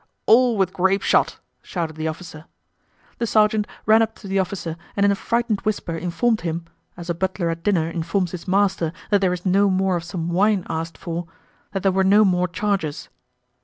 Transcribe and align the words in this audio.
"All 0.25 0.57
with 0.57 0.73
grapeshot!" 0.73 1.37
shouted 1.61 1.95
the 1.95 2.07
officer. 2.07 2.45
The 3.19 3.27
sergeant 3.27 3.67
ran 3.85 4.01
up 4.01 4.15
to 4.15 4.27
the 4.27 4.39
officer 4.39 4.75
and 4.95 5.05
in 5.05 5.11
a 5.11 5.15
frightened 5.15 5.61
whisper 5.61 5.95
informed 5.95 6.41
him 6.41 6.65
(as 6.97 7.07
a 7.07 7.13
butler 7.13 7.51
at 7.51 7.61
dinner 7.61 7.87
informs 7.87 8.31
his 8.31 8.47
master 8.47 8.93
that 9.11 9.21
there 9.21 9.31
is 9.31 9.45
no 9.45 9.69
more 9.69 9.95
of 9.97 10.03
some 10.03 10.29
wine 10.29 10.65
asked 10.67 10.97
for) 10.97 11.27
that 11.73 11.83
there 11.83 11.91
were 11.91 12.03
no 12.03 12.25
more 12.25 12.47
charges. 12.47 13.09